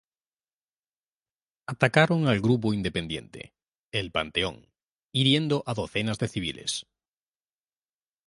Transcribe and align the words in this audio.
Atacaron 1.67 2.27
al 2.27 2.41
grupo 2.41 2.73
independiente, 2.73 3.53
el 3.93 4.09
Panteón, 4.11 4.65
hiriendo 5.13 5.61
a 5.67 5.75
docenas 5.75 6.17
de 6.17 6.27
civiles. 6.27 6.87